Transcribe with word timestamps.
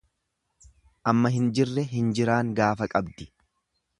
Amma 1.11 1.31
hin 1.35 1.51
jirre 1.59 1.85
hinjiraan 1.93 2.51
gaafa 2.61 2.91
qabdi. 2.95 3.29